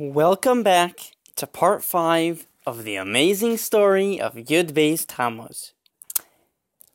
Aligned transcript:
Welcome 0.00 0.62
back 0.62 1.16
to 1.34 1.44
part 1.44 1.82
5 1.82 2.46
of 2.64 2.84
the 2.84 2.94
amazing 2.94 3.56
story 3.56 4.20
of 4.20 4.34
Yud 4.34 4.70
Beis 4.70 5.04
Tammuz. 5.04 5.72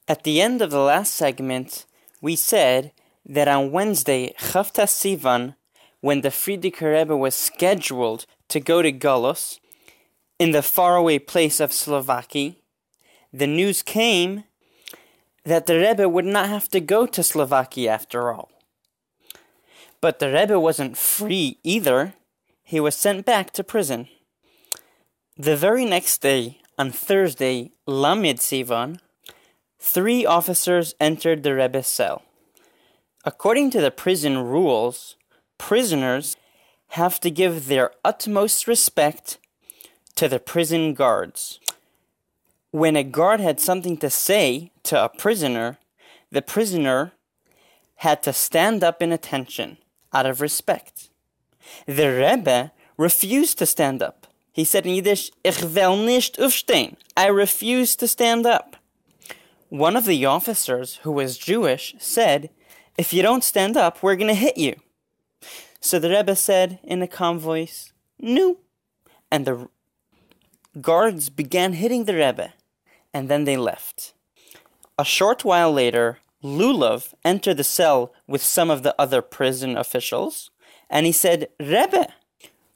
At 0.07 0.23
the 0.23 0.39
end 0.39 0.61
of 0.61 0.71
the 0.71 0.79
last 0.79 1.13
segment, 1.13 1.85
we 2.21 2.37
said 2.37 2.93
that 3.25 3.49
on 3.49 3.73
Wednesday, 3.73 4.33
Chavta 4.39 4.85
Sivan, 4.87 5.55
when 5.99 6.21
the 6.21 6.29
Frierdiker 6.29 6.97
Rebbe 6.97 7.17
was 7.17 7.35
scheduled 7.35 8.25
to 8.47 8.61
go 8.61 8.81
to 8.81 8.93
Golos, 8.93 9.59
in 10.39 10.51
the 10.51 10.61
faraway 10.61 11.19
place 11.19 11.59
of 11.59 11.71
Solovki, 11.71 12.55
the 13.33 13.47
news 13.47 13.81
came 13.81 14.45
that 15.43 15.65
the 15.65 15.77
Rebbe 15.77 16.07
would 16.07 16.23
not 16.23 16.47
have 16.47 16.69
to 16.69 16.79
go 16.79 17.05
to 17.05 17.19
Solovki 17.19 17.85
after 17.85 18.31
all. 18.31 18.49
But 19.99 20.19
the 20.19 20.31
Rebbe 20.31 20.57
wasn't 20.57 20.97
free 20.97 21.57
either. 21.65 22.13
He 22.63 22.79
was 22.79 22.95
sent 22.95 23.25
back 23.25 23.51
to 23.51 23.63
prison. 23.63 24.07
The 25.37 25.57
very 25.57 25.85
next 25.85 26.21
day, 26.21 26.59
on 26.77 26.91
Thursday, 26.91 27.71
Lamid 27.87 28.39
Sivan, 28.39 28.99
three 29.79 30.25
officers 30.25 30.95
entered 30.99 31.43
the 31.43 31.53
Rebbe's 31.53 31.87
cell. 31.87 32.23
According 33.25 33.71
to 33.71 33.81
the 33.81 33.91
prison 33.91 34.37
rules, 34.37 35.15
prisoners 35.57 36.37
have 36.89 37.19
to 37.19 37.31
give 37.31 37.67
their 37.67 37.91
utmost 38.03 38.67
respect 38.67 39.39
to 40.15 40.27
the 40.27 40.39
prison 40.39 40.93
guards. 40.93 41.59
When 42.71 42.95
a 42.95 43.03
guard 43.03 43.39
had 43.39 43.59
something 43.59 43.97
to 43.97 44.09
say 44.09 44.71
to 44.83 45.03
a 45.03 45.09
prisoner, 45.09 45.79
the 46.31 46.41
prisoner 46.41 47.13
had 47.97 48.23
to 48.23 48.33
stand 48.33 48.83
up 48.83 49.01
in 49.01 49.11
attention 49.11 49.77
out 50.11 50.25
of 50.25 50.41
respect. 50.41 51.09
The 51.85 52.09
Rebbe 52.09 52.71
refused 52.97 53.57
to 53.59 53.65
stand 53.65 54.01
up. 54.01 54.27
He 54.51 54.63
said 54.63 54.85
in 54.85 54.95
Yiddish, 54.95 55.31
Ich 55.43 55.61
will 55.61 55.97
nicht 55.97 56.37
aufstehen. 56.37 56.95
I 57.17 57.27
refuse 57.27 57.95
to 57.95 58.07
stand 58.07 58.45
up. 58.45 58.75
One 59.69 59.95
of 59.95 60.05
the 60.05 60.25
officers, 60.25 60.99
who 61.03 61.11
was 61.11 61.37
Jewish, 61.37 61.95
said, 61.97 62.49
If 62.97 63.13
you 63.13 63.23
don't 63.23 63.43
stand 63.43 63.75
up, 63.75 64.03
we're 64.03 64.15
going 64.15 64.27
to 64.27 64.35
hit 64.35 64.57
you. 64.57 64.75
So 65.79 65.99
the 65.99 66.09
Rebbe 66.09 66.35
said 66.35 66.79
in 66.83 67.01
a 67.01 67.07
calm 67.07 67.39
voice, 67.39 67.91
No. 68.19 68.57
And 69.31 69.45
the 69.45 69.67
guards 70.79 71.29
began 71.29 71.73
hitting 71.73 72.05
the 72.05 72.15
Rebbe 72.15 72.53
and 73.13 73.29
then 73.29 73.43
they 73.45 73.57
left. 73.57 74.13
A 74.97 75.05
short 75.05 75.45
while 75.45 75.71
later, 75.71 76.19
Lulav 76.43 77.13
entered 77.23 77.57
the 77.57 77.63
cell 77.63 78.13
with 78.27 78.43
some 78.43 78.69
of 78.69 78.83
the 78.83 78.95
other 78.99 79.21
prison 79.21 79.77
officials, 79.77 80.49
and 80.89 81.05
he 81.05 81.11
said, 81.11 81.49
Rebbe, 81.59 82.07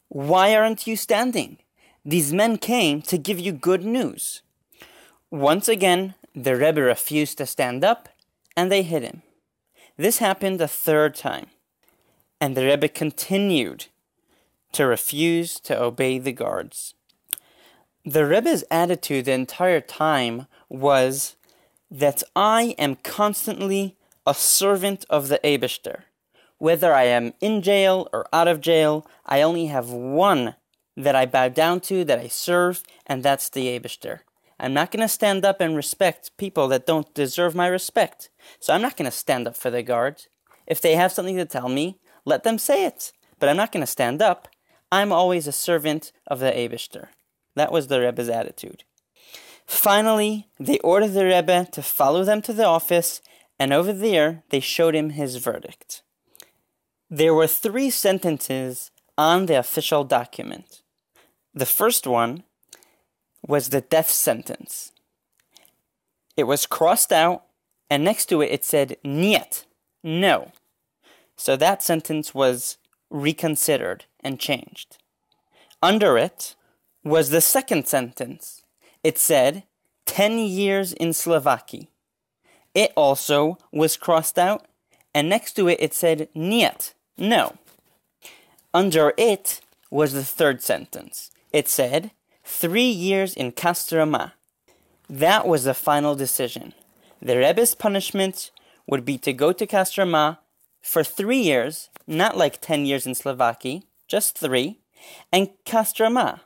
why 0.10 0.56
aren't 0.56 0.88
you 0.88 0.96
standing? 0.96 1.58
These 2.06 2.34
men 2.34 2.58
came 2.58 3.02
to 3.04 3.18
give 3.18 3.40
you 3.40 3.52
good 3.52 3.84
news. 3.84 4.42
Once 5.30 5.68
again, 5.68 6.16
the 6.34 6.56
Rebbe 6.56 6.82
refused 6.82 7.38
to 7.40 7.46
stand 7.46 7.84
up, 7.84 8.10
and 8.56 8.72
they 8.72 8.84
hit 8.84 9.04
him. 9.04 9.24
This 9.98 10.20
happened 10.20 10.62
a 10.62 10.68
third 10.68 11.16
time, 11.16 11.48
and 12.40 12.56
the 12.56 12.66
Rebbe 12.66 12.88
continued 12.88 13.88
to 14.72 14.86
refuse 14.86 15.60
to 15.62 15.82
obey 15.82 16.20
the 16.20 16.32
guards. 16.32 16.94
The 18.06 18.26
Rebbe's 18.26 18.64
attitude 18.72 19.26
the 19.26 19.34
entire 19.34 19.82
time 19.82 20.48
was 20.70 21.36
that 21.90 22.24
I 22.36 22.76
am 22.78 22.96
constantly 22.98 23.98
a 24.26 24.34
servant 24.34 25.06
of 25.10 25.28
the 25.28 25.40
Abishter. 25.44 26.04
Whether 26.58 26.94
I 26.94 27.04
am 27.04 27.34
in 27.40 27.62
jail 27.62 28.10
or 28.12 28.28
out 28.34 28.48
of 28.48 28.62
jail, 28.62 29.06
I 29.26 29.42
only 29.42 29.68
have 29.68 29.92
one 29.92 30.56
that 30.96 31.16
I 31.16 31.26
bow 31.26 31.50
down 31.50 31.80
to, 31.82 32.04
that 32.06 32.20
I 32.20 32.28
serve, 32.28 32.84
and 33.06 33.22
that's 33.22 33.50
the 33.50 33.68
Abishter. 33.68 34.22
I'm 34.60 34.74
not 34.74 34.92
going 34.92 35.02
to 35.02 35.08
stand 35.08 35.46
up 35.46 35.62
and 35.62 35.76
respect 35.76 36.36
people 36.38 36.68
that 36.70 36.88
don't 36.88 37.14
deserve 37.14 37.54
my 37.54 37.68
respect. 37.68 38.30
So 38.60 38.74
I'm 38.74 38.82
not 38.82 38.98
going 38.98 39.10
to 39.10 39.16
stand 39.16 39.48
up 39.48 39.56
for 39.56 39.70
the 39.70 39.84
guards. 39.84 40.28
If 40.66 40.82
they 40.82 40.96
have 40.96 41.12
something 41.12 41.38
to 41.38 41.46
tell 41.46 41.70
me, 41.70 42.00
let 42.26 42.44
them 42.44 42.58
say 42.58 42.86
it. 42.86 43.12
But 43.40 43.50
I'm 43.50 43.58
not 43.58 43.72
going 43.72 43.84
to 43.84 43.88
stand 43.88 44.22
up. 44.22 44.48
I'm 44.92 45.12
always 45.12 45.46
a 45.46 45.52
servant 45.52 46.12
of 46.26 46.40
the 46.40 46.52
Abishter. 46.52 47.10
That 47.56 47.72
was 47.72 47.88
the 47.88 48.02
Rebbe's 48.02 48.30
attitude. 48.30 48.84
Finally, 49.68 50.48
they 50.60 50.80
ordered 50.80 51.14
the 51.14 51.26
Rebbe 51.26 51.68
to 51.72 51.84
follow 51.84 52.24
them 52.24 52.42
to 52.44 52.54
the 52.54 52.66
office, 52.66 53.22
and 53.60 53.74
over 53.74 53.94
there 53.94 54.44
they 54.50 54.60
showed 54.60 54.96
him 54.96 55.12
his 55.12 55.36
verdict. 55.36 56.02
There 57.10 57.34
were 57.34 57.48
three 57.48 57.90
sentences 57.90 58.92
on 59.18 59.46
the 59.46 59.58
official 59.58 60.04
document. 60.04 60.82
The 61.54 61.66
first 61.66 62.06
one 62.06 62.44
was 63.48 63.70
the 63.70 63.82
death 63.82 64.10
sentence. 64.10 64.92
It 66.36 66.44
was 66.44 66.66
crossed 66.66 67.14
out, 67.14 67.44
and 67.90 68.04
next 68.04 68.26
to 68.28 68.42
it 68.42 68.52
it 68.52 68.66
said 68.66 68.98
niet, 69.04 69.66
no. 70.04 70.52
So 71.38 71.56
that 71.56 71.82
sentence 71.82 72.34
was 72.34 72.78
reconsidered 73.10 74.06
and 74.22 74.40
changed. 74.40 74.98
Under 75.82 76.18
it, 76.18 76.56
was 77.04 77.30
the 77.30 77.42
second 77.42 77.88
sentence. 77.88 78.64
It 79.04 79.18
said, 79.18 79.64
10 80.06 80.40
years 80.40 80.94
in 80.94 81.10
Solovki. 81.10 81.88
It 82.74 82.92
also 82.96 83.58
was 83.72 83.98
crossed 83.98 84.38
out, 84.38 84.68
and 85.14 85.30
next 85.30 85.54
to 85.54 85.68
it 85.68 85.78
it 85.80 85.94
said, 85.94 86.28
Niet, 86.36 86.94
no. 87.18 87.56
Under 88.74 89.14
it 89.18 89.62
was 89.90 90.14
the 90.14 90.24
third 90.24 90.62
sentence. 90.62 91.32
It 91.52 91.68
said, 91.68 92.12
three 92.44 92.90
years 92.90 93.34
in 93.34 93.52
Kostroma. 93.52 94.34
That 95.10 95.48
was 95.48 95.64
the 95.64 95.74
final 95.74 96.16
decision. 96.16 96.74
The 97.22 97.38
Rebbe's 97.38 97.76
punishment 97.76 98.52
would 98.88 99.06
be 99.06 99.18
to 99.20 99.34
go 99.34 99.52
to 99.52 99.66
Kostroma 99.66 100.40
for 100.82 101.04
three 101.04 101.40
years, 101.40 101.90
not 102.06 102.38
like 102.38 102.62
10 102.62 102.86
years 102.86 103.06
in 103.06 103.14
Solovki, 103.14 103.84
just 104.08 104.38
three, 104.38 104.80
and 105.32 105.50
Kostroma, 105.66 106.42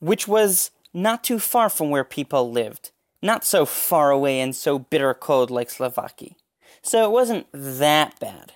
which 0.00 0.26
was 0.26 0.70
not 0.94 1.22
too 1.22 1.38
far 1.38 1.68
from 1.68 1.90
where 1.90 2.04
people 2.04 2.50
lived, 2.50 2.90
not 3.20 3.44
so 3.44 3.66
far 3.66 4.10
away 4.10 4.40
and 4.40 4.54
so 4.54 4.78
bitter 4.78 5.12
cold 5.12 5.50
like 5.50 5.68
Solovki. 5.68 6.36
So 6.82 7.04
it 7.04 7.10
wasn't 7.10 7.46
that 7.52 8.18
bad. 8.20 8.52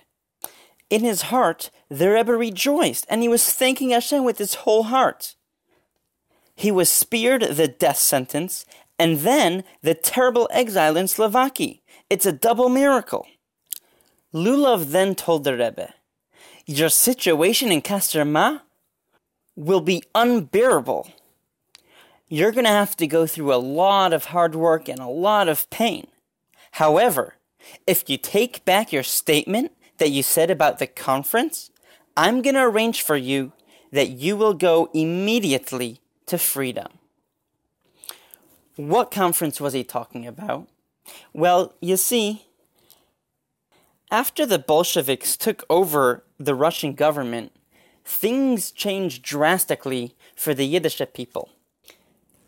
In 0.91 1.03
his 1.03 1.23
heart, 1.33 1.71
the 1.89 2.11
Rebbe 2.11 2.35
rejoiced, 2.35 3.07
and 3.09 3.23
he 3.23 3.27
was 3.27 3.51
thanking 3.51 3.89
Hashem 3.89 4.23
with 4.23 4.37
his 4.37 4.53
whole 4.53 4.83
heart. 4.83 5.35
He 6.53 6.69
was 6.69 6.89
spared 6.89 7.41
the 7.41 7.67
death 7.67 7.97
sentence 7.97 8.65
and 8.99 9.19
then 9.19 9.63
the 9.81 9.95
terrible 9.95 10.47
exile 10.51 10.95
in 10.97 11.07
Solovki. 11.07 11.81
It's 12.11 12.27
a 12.27 12.31
double 12.31 12.69
miracle. 12.69 13.25
Lulav 14.33 14.91
then 14.91 15.15
told 15.15 15.43
the 15.43 15.57
Rebbe, 15.57 15.93
Your 16.67 16.89
situation 16.89 17.71
in 17.71 17.81
Kostroma 17.81 18.61
will 19.55 19.81
be 19.81 20.03
unbearable 20.13 21.07
you're 22.31 22.53
going 22.53 22.63
to 22.63 22.71
have 22.71 22.95
to 22.95 23.07
go 23.07 23.27
through 23.27 23.53
a 23.53 23.57
lot 23.57 24.13
of 24.13 24.25
hard 24.25 24.55
work 24.55 24.87
and 24.87 25.01
a 25.01 25.07
lot 25.07 25.49
of 25.49 25.69
pain. 25.69 26.07
However, 26.71 27.35
if 27.85 28.09
you 28.09 28.17
take 28.17 28.63
back 28.63 28.93
your 28.93 29.03
statement 29.03 29.73
that 29.97 30.09
you 30.09 30.23
said 30.23 30.49
about 30.49 30.79
the 30.79 30.87
conference, 30.87 31.71
I'm 32.17 32.41
going 32.41 32.55
to 32.55 32.61
arrange 32.61 33.01
for 33.01 33.15
you 33.15 33.53
that 33.91 34.09
you 34.09 34.35
will 34.35 34.53
go 34.53 34.89
immediately 34.93 35.99
to 36.25 36.37
freedom. 36.37 36.87
What 38.75 39.11
conference 39.11 39.59
was 39.59 39.73
he 39.73 39.83
talking 39.83 40.25
about? 40.25 40.67
Well, 41.33 41.73
you 41.81 41.97
see, 41.97 42.45
after 44.09 44.45
the 44.45 44.59
Bolsheviks 44.59 45.37
took 45.37 45.63
over 45.69 46.23
the 46.37 46.55
Russian 46.55 46.93
government, 46.93 47.51
things 48.03 48.71
changed 48.71 49.23
drastically 49.23 50.15
for 50.35 50.53
the 50.53 50.65
Yiddish 50.65 51.01
people. 51.13 51.49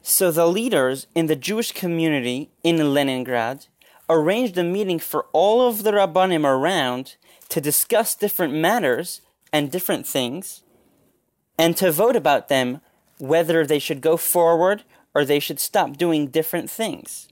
So 0.01 0.31
the 0.31 0.47
leaders 0.47 1.07
in 1.15 1.27
the 1.27 1.35
Jewish 1.35 1.71
community 1.71 2.49
in 2.63 2.93
Leningrad 2.93 3.67
arranged 4.09 4.57
a 4.57 4.63
meeting 4.63 4.99
for 4.99 5.25
all 5.31 5.67
of 5.67 5.83
the 5.83 5.91
Rabbanim 5.91 6.45
around 6.45 7.15
to 7.49 7.61
discuss 7.61 8.15
different 8.15 8.53
matters 8.53 9.21
and 9.51 9.71
different 9.71 10.07
things 10.07 10.63
and 11.57 11.77
to 11.77 11.91
vote 11.91 12.15
about 12.15 12.47
them 12.47 12.81
whether 13.19 13.65
they 13.65 13.79
should 13.79 14.01
go 14.01 14.17
forward 14.17 14.83
or 15.13 15.23
they 15.23 15.39
should 15.39 15.59
stop 15.59 15.97
doing 15.97 16.27
different 16.27 16.69
things. 16.69 17.27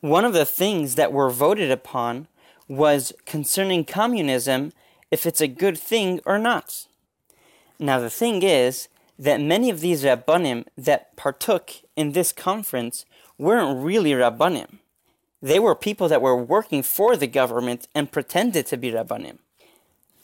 One 0.00 0.24
of 0.24 0.32
the 0.32 0.46
things 0.46 0.94
that 0.94 1.12
were 1.12 1.30
voted 1.30 1.70
upon 1.70 2.28
was 2.68 3.12
concerning 3.26 3.84
communism 3.84 4.72
if 5.10 5.26
it's 5.26 5.40
a 5.40 5.48
good 5.48 5.78
thing 5.78 6.20
or 6.24 6.38
not. 6.38 6.86
Now, 7.78 8.00
the 8.00 8.10
thing 8.10 8.42
is, 8.42 8.88
that 9.18 9.40
many 9.40 9.70
of 9.70 9.80
these 9.80 10.04
Rabbanim 10.04 10.64
that 10.76 11.16
partook 11.16 11.70
in 11.94 12.12
this 12.12 12.32
conference 12.32 13.04
weren't 13.38 13.82
really 13.82 14.12
Rabbanim. 14.12 14.78
They 15.42 15.58
were 15.58 15.74
people 15.74 16.08
that 16.08 16.22
were 16.22 16.36
working 16.36 16.82
for 16.82 17.16
the 17.16 17.26
government 17.26 17.88
and 17.94 18.10
pretended 18.10 18.66
to 18.66 18.76
be 18.76 18.90
Rabbanim. 18.90 19.38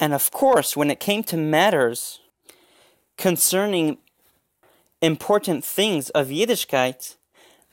And 0.00 0.12
of 0.12 0.30
course, 0.30 0.76
when 0.76 0.90
it 0.90 1.00
came 1.00 1.22
to 1.24 1.36
matters 1.36 2.20
concerning 3.16 3.98
important 5.00 5.64
things 5.64 6.10
of 6.10 6.28
Yiddishkeit, 6.28 7.16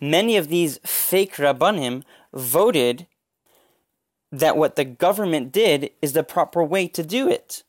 many 0.01 0.35
of 0.35 0.47
these 0.47 0.79
fake 0.83 1.35
Rabbanim 1.35 2.03
voted 2.33 3.07
that 4.31 4.57
what 4.57 4.75
the 4.75 4.85
government 4.85 5.51
did 5.51 5.91
is 6.01 6.13
the 6.13 6.23
proper 6.23 6.63
way 6.63 6.87
to 6.89 7.03
do 7.03 7.27
it. 7.27 7.63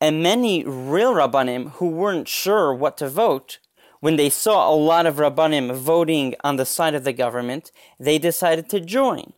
And 0.00 0.22
many 0.22 0.64
real 0.64 1.14
Rabbanim 1.14 1.70
who 1.72 1.88
weren't 1.88 2.28
sure 2.28 2.74
what 2.74 2.98
to 2.98 3.08
vote, 3.08 3.58
when 4.04 4.16
they 4.16 4.28
saw 4.28 4.70
a 4.70 4.76
lot 4.76 5.06
of 5.06 5.16
Rabbanim 5.16 5.74
voting 5.74 6.34
on 6.44 6.56
the 6.56 6.66
side 6.66 6.94
of 6.94 7.04
the 7.04 7.12
government, 7.14 7.72
they 7.98 8.18
decided 8.18 8.68
to 8.68 8.78
join. 8.78 9.32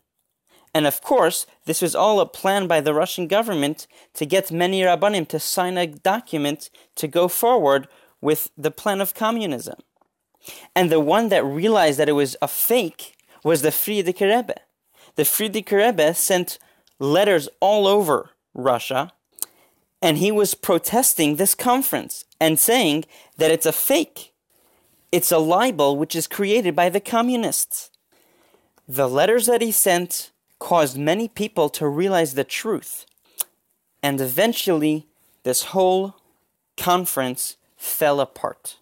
And 0.74 0.88
of 0.88 1.00
course, 1.00 1.46
this 1.66 1.80
was 1.80 1.94
all 1.94 2.18
a 2.18 2.26
plan 2.26 2.66
by 2.66 2.80
the 2.80 2.92
Russian 2.92 3.28
government 3.28 3.86
to 4.14 4.26
get 4.26 4.50
many 4.50 4.80
Rabbanim 4.80 5.28
to 5.28 5.38
sign 5.38 5.78
a 5.78 5.86
document 5.86 6.68
to 6.96 7.06
go 7.06 7.28
forward 7.28 7.86
with 8.20 8.50
the 8.58 8.72
plan 8.72 9.00
of 9.00 9.14
communism. 9.14 9.76
And 10.74 10.90
the 10.90 10.98
one 10.98 11.28
that 11.28 11.44
realized 11.44 12.00
that 12.00 12.08
it 12.08 12.18
was 12.24 12.36
a 12.42 12.48
fake 12.48 13.14
was 13.44 13.62
the 13.62 13.68
Frierdiker 13.68 14.34
Rebbe. 14.36 14.56
The 15.14 15.22
Frierdiker 15.22 15.78
Rebbe 15.86 16.12
sent 16.12 16.58
letters 16.98 17.48
all 17.60 17.86
over 17.86 18.30
Russia, 18.52 19.12
and 20.02 20.18
he 20.18 20.32
was 20.32 20.56
protesting 20.56 21.36
this 21.36 21.54
conference 21.54 22.24
and 22.40 22.58
saying 22.58 23.04
that 23.36 23.52
it's 23.52 23.64
a 23.64 23.70
fake. 23.70 24.32
It's 25.12 25.32
a 25.32 25.38
libel 25.38 25.96
which 25.96 26.16
is 26.16 26.26
created 26.26 26.74
by 26.74 26.88
the 26.88 27.00
communists. 27.00 27.90
The 28.88 29.08
letters 29.08 29.46
that 29.46 29.62
he 29.62 29.72
sent 29.72 30.30
caused 30.58 30.96
many 30.96 31.28
people 31.28 31.68
to 31.70 31.88
realize 31.88 32.34
the 32.34 32.44
truth. 32.44 33.06
And 34.02 34.20
eventually, 34.20 35.06
this 35.42 35.64
whole 35.64 36.16
conference 36.76 37.56
fell 37.76 38.20
apart. 38.20 38.76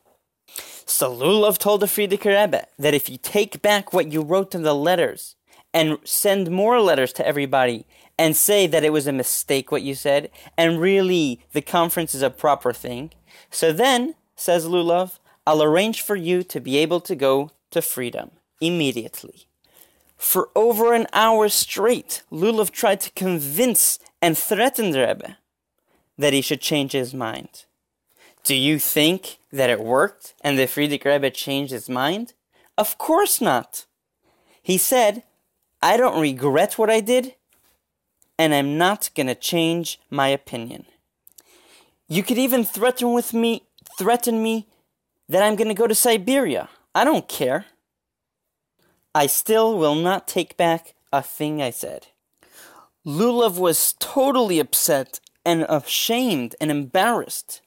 So 0.87 1.15
Lulav 1.15 1.59
told 1.59 1.81
the 1.81 1.87
Frierdiker 1.87 2.41
Rebbe 2.41 2.67
that 2.79 2.95
if 2.95 3.09
you 3.09 3.17
take 3.17 3.63
back 3.63 3.93
what 3.93 4.13
you 4.13 4.23
wrote 4.23 4.55
in 4.55 4.63
the 4.63 4.75
letters 4.75 5.37
and 5.73 5.99
send 6.05 6.51
more 6.51 6.81
letters 6.81 7.13
to 7.15 7.27
everybody 7.27 7.87
and 8.19 8.37
say 8.37 8.67
that 8.67 8.85
it 8.85 8.93
was 8.93 9.07
a 9.07 9.13
mistake 9.13 9.73
what 9.73 9.83
you 9.83 9.95
said 9.95 10.31
and 10.57 10.81
really 10.81 11.41
the 11.53 11.63
conference 11.63 12.15
is 12.15 12.23
a 12.23 12.31
proper 12.31 12.73
thing, 12.73 13.11
so 13.51 13.73
then, 13.73 14.15
says 14.37 14.67
Lulav, 14.67 15.19
I'll 15.47 15.63
arrange 15.63 16.03
for 16.03 16.17
you 16.17 16.43
to 16.45 16.61
be 16.61 16.79
able 16.79 17.01
to 17.01 17.15
go 17.15 17.51
to 17.71 17.83
freedom 17.83 18.31
immediately. 18.61 19.47
For 20.17 20.49
over 20.55 20.95
an 20.95 21.07
hour 21.13 21.49
straight, 21.49 22.23
Lulav 22.31 22.71
tried 22.71 23.01
to 23.01 23.11
convince 23.13 23.99
and 24.23 24.39
threaten 24.39 24.91
the 24.91 25.07
Rebbe 25.07 25.37
that 26.17 26.33
he 26.33 26.41
should 26.41 26.61
change 26.61 26.93
his 26.93 27.13
mind. 27.13 27.65
Do 28.45 28.55
you 28.55 28.79
think 28.79 29.39
that 29.53 29.71
it 29.71 29.81
worked 29.81 30.35
and 30.41 30.59
the 30.59 30.67
Frierdiker 30.67 31.13
Rebbe 31.13 31.31
changed 31.31 31.73
his 31.73 31.89
mind? 31.89 32.33
Of 32.79 32.99
course 32.99 33.41
not. 33.41 33.87
He 34.63 34.79
said, 34.79 35.25
I 35.83 35.97
don't 35.97 36.21
regret 36.21 36.79
what 36.79 36.89
I 36.89 37.01
did, 37.01 37.35
and 38.39 38.55
I'm 38.55 38.79
not 38.79 39.11
going 39.15 39.27
to 39.27 39.35
change 39.35 40.01
my 40.11 40.29
opinion. 40.29 40.87
You 42.09 42.23
could 42.23 42.39
even 42.39 42.65
threaten 42.65 43.13
with 43.13 43.35
me, 43.35 43.65
threaten 43.99 44.43
me 44.43 44.67
that 45.29 45.43
I'm 45.43 45.57
going 45.57 45.69
to 45.69 45.75
go 45.75 45.87
to 45.87 45.95
Siberia. 45.95 46.69
I 46.95 47.05
don't 47.05 47.29
care. 47.29 47.67
I 49.15 49.27
still 49.27 49.79
will 49.79 49.95
not 49.95 50.29
take 50.29 50.57
back 50.57 50.95
a 51.13 51.23
thing 51.23 51.63
I 51.63 51.71
said. 51.71 52.09
Lulav 53.07 53.59
was 53.59 53.95
totally 53.99 54.59
upset 54.59 55.21
and 55.45 55.67
ashamed 55.69 56.57
and 56.61 56.71
embarrassed. 56.71 57.61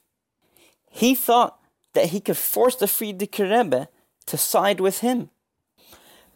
He 0.90 1.16
thought 1.16 1.60
that 1.94 2.08
he 2.08 2.20
could 2.20 2.38
force 2.38 2.76
the 2.76 2.92
Rebbe 3.00 3.88
to 4.26 4.38
side 4.38 4.80
with 4.80 5.00
him. 5.00 5.30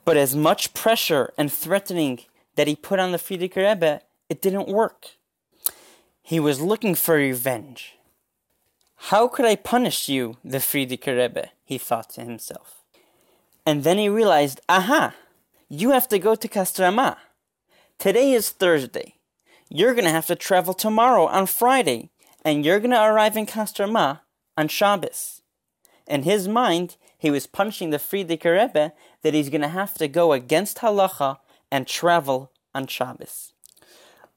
But 0.05 0.17
as 0.17 0.35
much 0.35 0.73
pressure 0.73 1.33
and 1.37 1.51
threatening 1.51 2.21
that 2.55 2.67
he 2.67 2.75
put 2.75 2.99
on 2.99 3.11
the 3.11 3.49
Rebbe, 3.55 4.01
it 4.29 4.41
didn't 4.41 4.67
work. 4.67 5.09
He 6.21 6.39
was 6.39 6.61
looking 6.61 6.95
for 6.95 7.15
revenge. 7.15 7.95
How 9.05 9.27
could 9.27 9.45
I 9.45 9.55
punish 9.55 10.07
you, 10.09 10.37
the 10.43 10.59
Frierdiker 10.59 11.17
Rebbe? 11.17 11.49
he 11.65 11.79
thought 11.79 12.11
to 12.11 12.21
himself. 12.21 12.83
And 13.65 13.83
then 13.83 13.97
he 13.97 14.07
realized, 14.07 14.61
aha, 14.69 15.15
you 15.69 15.89
have 15.89 16.07
to 16.09 16.19
go 16.19 16.35
to 16.35 16.47
Kostroma. 16.47 17.17
Today 17.97 18.31
is 18.33 18.51
Thursday. 18.51 19.15
You're 19.69 19.95
going 19.95 20.05
to 20.05 20.11
have 20.11 20.27
to 20.27 20.35
travel 20.35 20.75
tomorrow 20.75 21.25
on 21.25 21.47
Friday, 21.47 22.11
and 22.45 22.63
you're 22.63 22.79
going 22.79 22.91
to 22.91 23.03
arrive 23.03 23.35
in 23.35 23.47
Kostroma 23.47 24.21
on 24.55 24.67
Shabbos. 24.67 25.41
In 26.05 26.23
his 26.23 26.47
mind, 26.47 26.95
he 27.17 27.31
was 27.31 27.47
punching 27.47 27.89
the 27.89 27.97
Frierdiker 27.97 28.61
Rebbe 28.61 28.93
that 29.23 29.33
he's 29.33 29.49
going 29.49 29.61
to 29.61 29.67
have 29.67 29.95
to 29.95 30.07
go 30.07 30.31
against 30.31 30.77
halacha 30.77 31.39
and 31.71 31.87
travel 31.87 32.51
on 32.75 32.85
Shabbos. 32.85 33.53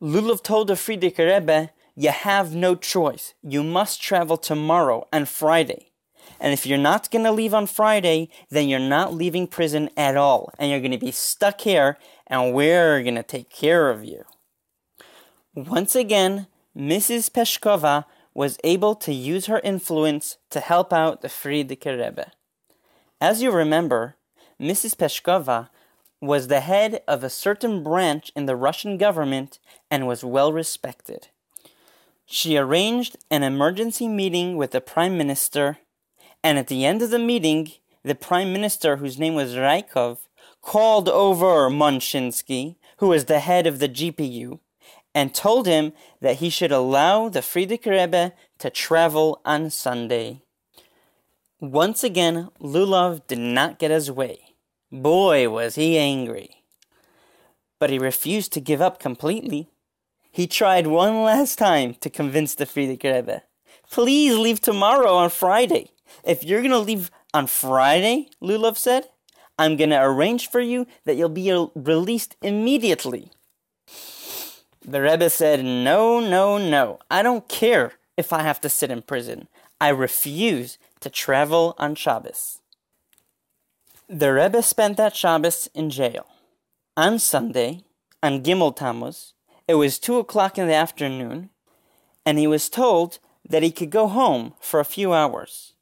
Lulav 0.00 0.42
told 0.42 0.68
the 0.68 0.74
Frierdiker 0.74 1.32
Rebbe, 1.38 1.70
you 1.96 2.10
have 2.10 2.54
no 2.54 2.74
choice. 2.74 3.34
You 3.42 3.62
must 3.62 4.02
travel 4.02 4.36
tomorrow 4.36 5.06
and 5.12 5.28
Friday. 5.28 5.90
And 6.40 6.52
if 6.52 6.66
you're 6.66 6.78
not 6.78 7.10
going 7.10 7.24
to 7.24 7.32
leave 7.32 7.54
on 7.54 7.66
Friday, 7.66 8.28
then 8.50 8.68
you're 8.68 8.78
not 8.78 9.14
leaving 9.14 9.46
prison 9.46 9.90
at 9.96 10.16
all. 10.16 10.52
And 10.58 10.70
you're 10.70 10.80
going 10.80 10.90
to 10.90 10.98
be 10.98 11.12
stuck 11.12 11.60
here, 11.60 11.98
and 12.26 12.52
we're 12.52 13.02
going 13.02 13.14
to 13.14 13.22
take 13.22 13.50
care 13.50 13.90
of 13.90 14.04
you. 14.04 14.24
Once 15.54 15.94
again, 15.94 16.48
Mrs. 16.76 17.30
Peshkova 17.30 18.06
was 18.34 18.58
able 18.64 18.96
to 18.96 19.12
use 19.12 19.46
her 19.46 19.60
influence 19.60 20.38
to 20.50 20.58
help 20.58 20.92
out 20.92 21.22
the 21.22 21.28
Frierdiker 21.28 21.96
Rebbe. 21.96 22.32
As 23.20 23.40
you 23.40 23.52
remember, 23.52 24.16
Mrs. 24.60 24.96
Peshkova 24.96 25.68
was 26.20 26.48
the 26.48 26.60
head 26.60 27.02
of 27.06 27.22
a 27.22 27.30
certain 27.30 27.84
branch 27.84 28.32
in 28.34 28.46
the 28.46 28.56
Russian 28.56 28.98
government 28.98 29.60
and 29.90 30.08
was 30.08 30.24
well 30.24 30.52
respected. 30.52 31.28
She 32.26 32.56
arranged 32.56 33.16
an 33.30 33.42
emergency 33.42 34.08
meeting 34.08 34.56
with 34.56 34.70
the 34.70 34.80
prime 34.80 35.16
minister 35.18 35.78
and 36.44 36.58
at 36.58 36.66
the 36.66 36.84
end 36.84 37.00
of 37.00 37.08
the 37.08 37.18
meeting, 37.18 37.72
the 38.02 38.14
prime 38.14 38.52
minister, 38.52 38.98
whose 38.98 39.18
name 39.18 39.34
was 39.34 39.54
Rykov, 39.54 40.18
called 40.60 41.08
over 41.08 41.70
Menzhinsky, 41.70 42.76
who 42.98 43.08
was 43.08 43.24
the 43.24 43.38
head 43.40 43.66
of 43.66 43.78
the 43.78 43.88
GPU, 43.88 44.60
and 45.14 45.34
told 45.34 45.66
him 45.66 45.94
that 46.20 46.36
he 46.36 46.50
should 46.50 46.70
allow 46.70 47.30
the 47.30 47.40
Frierdiker 47.40 47.92
Rebbe 47.92 48.34
to 48.58 48.68
travel 48.68 49.40
on 49.46 49.70
Sunday. 49.70 50.42
Once 51.60 52.04
again, 52.04 52.50
Lulav 52.60 53.26
did 53.26 53.38
not 53.38 53.78
get 53.78 53.90
his 53.90 54.10
way. 54.10 54.40
Boy, 54.92 55.48
was 55.48 55.76
he 55.76 55.96
angry. 55.96 56.62
But 57.78 57.88
he 57.88 57.98
refused 57.98 58.52
to 58.52 58.60
give 58.60 58.82
up 58.82 58.98
completely. 58.98 59.70
He 60.34 60.48
tried 60.48 60.88
one 60.88 61.22
last 61.22 61.60
time 61.60 61.94
to 62.00 62.10
convince 62.10 62.56
the 62.56 62.66
Frierdiker 62.66 63.14
Rebbe. 63.14 63.44
Please 63.88 64.36
leave 64.36 64.60
tomorrow 64.60 65.14
on 65.14 65.30
Friday. 65.30 65.92
If 66.24 66.42
you're 66.42 66.60
going 66.60 66.72
to 66.72 66.78
leave 66.80 67.12
on 67.32 67.46
Friday, 67.46 68.30
Lulav 68.42 68.76
said, 68.76 69.04
I'm 69.60 69.76
going 69.76 69.90
to 69.90 70.02
arrange 70.02 70.50
for 70.50 70.58
you 70.58 70.88
that 71.04 71.14
you'll 71.14 71.28
be 71.28 71.52
released 71.76 72.34
immediately. 72.42 73.30
The 74.84 75.02
Rebbe 75.02 75.30
said, 75.30 75.64
No, 75.64 76.18
no, 76.18 76.58
no. 76.58 76.98
I 77.08 77.22
don't 77.22 77.48
care 77.48 77.92
if 78.16 78.32
I 78.32 78.42
have 78.42 78.60
to 78.62 78.68
sit 78.68 78.90
in 78.90 79.02
prison. 79.02 79.46
I 79.80 79.90
refuse 79.90 80.78
to 80.98 81.10
travel 81.10 81.76
on 81.78 81.94
Shabbos. 81.94 82.58
The 84.08 84.32
Rebbe 84.32 84.64
spent 84.64 84.96
that 84.96 85.14
Shabbos 85.14 85.70
in 85.74 85.90
jail. 85.90 86.26
On 86.96 87.20
Sunday, 87.20 87.84
on 88.20 88.42
Gimel 88.42 88.74
Tammuz, 88.74 89.33
it 89.66 89.74
was 89.74 89.98
2 89.98 90.18
o'clock 90.18 90.58
in 90.58 90.68
the 90.68 90.74
afternoon, 90.74 91.50
and 92.26 92.38
he 92.38 92.46
was 92.46 92.68
told 92.68 93.18
that 93.48 93.62
he 93.62 93.70
could 93.70 93.90
go 93.90 94.08
home 94.08 94.54
for 94.60 94.80
a 94.80 94.84
few 94.84 95.12
hours 95.12 95.74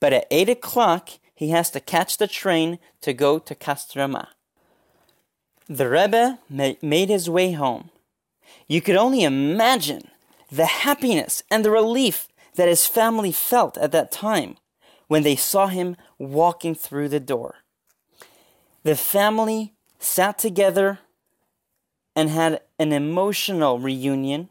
but 0.00 0.14
at 0.14 0.26
8 0.30 0.48
o'clock 0.48 1.10
he 1.34 1.50
has 1.50 1.70
to 1.70 1.80
catch 1.80 2.16
the 2.16 2.26
train 2.26 2.78
to 3.02 3.12
go 3.12 3.38
to 3.38 3.54
Kostroma. 3.54 4.28
The 5.68 5.88
Rebbe 5.88 6.38
made 6.50 7.08
his 7.08 7.30
way 7.30 7.52
home. 7.52 7.90
You 8.66 8.80
could 8.80 8.96
only 8.96 9.22
imagine 9.22 10.10
the 10.50 10.66
happiness 10.66 11.42
and 11.50 11.64
the 11.64 11.70
relief 11.70 12.26
that 12.56 12.68
his 12.68 12.86
family 12.86 13.30
felt 13.30 13.78
at 13.78 13.92
that 13.92 14.10
time 14.10 14.56
when 15.06 15.22
they 15.22 15.36
saw 15.36 15.68
him 15.68 15.96
walking 16.18 16.74
through 16.74 17.08
the 17.08 17.20
door. 17.20 17.56
The 18.82 18.96
family 18.96 19.74
sat 19.98 20.38
together 20.38 20.98
and 22.14 22.30
had 22.30 22.60
an 22.78 22.92
emotional 22.92 23.78
reunion, 23.78 24.48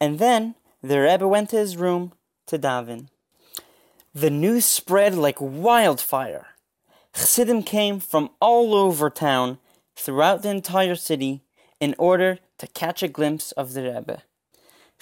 and 0.00 0.18
then 0.18 0.54
the 0.82 1.00
Rebbe 1.00 1.26
went 1.26 1.50
to 1.50 1.56
his 1.56 1.76
room 1.76 2.12
to 2.46 2.58
daven. 2.58 3.08
The 4.14 4.30
news 4.30 4.64
spread 4.64 5.14
like 5.14 5.40
wildfire. 5.40 6.46
Chassidim 7.14 7.62
came 7.62 8.00
from 8.00 8.30
all 8.40 8.74
over 8.74 9.10
town, 9.10 9.58
throughout 9.96 10.42
the 10.42 10.50
entire 10.50 10.94
city, 10.94 11.42
in 11.78 11.94
order 11.98 12.38
to 12.58 12.66
catch 12.66 13.02
a 13.02 13.08
glimpse 13.08 13.52
of 13.52 13.72
the 13.72 13.82
Rebbe. 13.82 14.22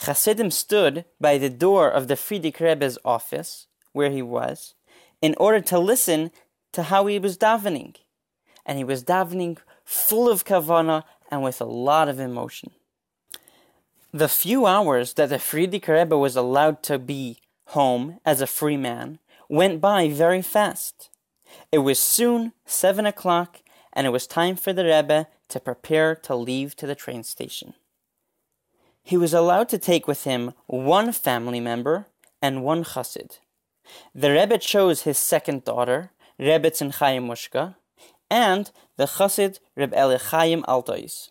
Chassidim 0.05 0.51
stood 0.51 1.05
by 1.21 1.39
the 1.39 1.51
door 1.51 1.91
of 1.91 2.09
the 2.09 2.15
Frierdiker 2.15 2.61
Rebbe's 2.61 2.99
office, 3.05 3.67
where 3.93 4.11
he 4.11 4.23
was, 4.23 4.75
in 5.21 5.35
order 5.39 5.61
to 5.61 5.79
listen 5.79 6.31
to 6.73 6.85
how 6.85 7.07
he 7.07 7.19
was 7.19 7.39
davening. 7.39 7.97
And 8.65 8.79
he 8.79 8.85
was 8.85 9.05
davening 9.05 9.59
full 9.85 10.29
of 10.29 10.45
kavana 10.45 11.05
and 11.29 11.43
with 11.43 11.61
a 11.61 11.65
lot 11.65 12.09
of 12.09 12.19
emotion. 12.19 12.71
The 14.13 14.29
few 14.29 14.67
hours 14.67 15.15
that 15.15 15.29
the 15.29 15.37
Frierdiker 15.37 15.99
Rebbe 15.99 16.17
was 16.17 16.37
allowed 16.37 16.83
to 16.85 16.99
be 16.99 17.39
home 17.69 18.19
as 18.25 18.41
a 18.41 18.47
free 18.47 18.77
man 18.77 19.19
went 19.49 19.81
by 19.81 20.09
very 20.09 20.43
fast. 20.43 21.11
It 21.73 21.79
was 21.79 21.99
soon 21.99 22.53
seven 22.67 23.07
o'clock, 23.07 23.63
and 23.93 24.07
it 24.07 24.11
was 24.11 24.27
time 24.27 24.57
for 24.57 24.73
the 24.73 24.85
Rebbe 24.85 25.29
to 25.49 25.61
prepare 25.61 26.15
to 26.15 26.35
leave 26.35 26.77
to 26.77 26.87
the 26.87 26.95
train 26.95 27.23
station. 27.23 27.75
He 29.03 29.17
was 29.17 29.33
allowed 29.33 29.69
to 29.71 29.79
take 29.79 30.07
with 30.07 30.25
him 30.25 30.53
one 30.67 31.13
family 31.13 31.61
member 31.61 32.07
and 32.43 32.63
one 32.63 32.85
chassid. 32.85 33.39
The 34.15 34.31
Rebbe 34.31 34.59
chose 34.59 35.03
his 35.03 35.19
second 35.19 35.65
daughter, 35.65 36.13
Rebbetzin 36.39 36.95
Chaya 36.95 37.21
Mushka, 37.21 37.77
and 38.31 38.71
the 38.99 39.07
chassid 39.07 39.61
Reb 39.77 39.93
Elichaim 39.93 40.63
Althaus. 40.65 41.31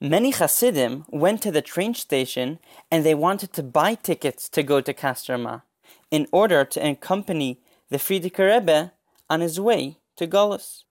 Many 0.00 0.32
Chassidim 0.32 1.04
went 1.10 1.40
to 1.42 1.50
the 1.50 1.62
train 1.62 1.94
station 1.94 2.58
and 2.90 3.04
they 3.04 3.14
wanted 3.14 3.52
to 3.52 3.62
buy 3.62 3.94
tickets 3.94 4.48
to 4.50 4.62
go 4.62 4.80
to 4.80 4.92
Kostroma 4.92 5.62
in 6.10 6.26
order 6.32 6.64
to 6.64 6.80
accompany 6.80 7.60
the 7.90 7.98
Frierdiker 7.98 8.52
Rebbe 8.52 8.92
on 9.30 9.40
his 9.40 9.60
way 9.60 9.98
to 10.16 10.26
Golis. 10.26 10.84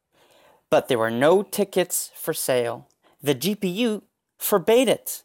But 0.70 0.88
there 0.88 0.98
were 0.98 1.12
no 1.12 1.44
tickets 1.44 2.12
for 2.16 2.34
sale. 2.34 2.88
The 3.22 3.36
GPU 3.36 4.04
forbade 4.38 4.88
it. 4.88 5.24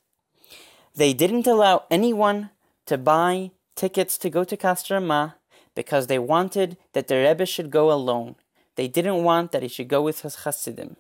They 0.95 1.13
didn't 1.13 1.47
allow 1.47 1.85
anyone 1.91 2.51
to 2.87 2.99
buy 2.99 3.51
tickets 3.77 4.19
to 4.19 4.31
go 4.31 4.45
to 4.45 4.57
Kostroma 4.57 5.35
because 5.75 6.07
they 6.07 6.19
wanted 6.19 6.77
that 6.93 7.09
the 7.09 7.17
Rebbe 7.17 7.47
should 7.47 7.71
go 7.71 7.91
alone. 7.91 8.37
They 8.81 8.89
didn't 8.89 9.25
want 9.25 9.53
that 9.53 9.61
he 9.61 9.69
should 9.69 9.89
go 9.89 10.01
with 10.01 10.23
his 10.23 10.37
Hasidim. 10.37 10.97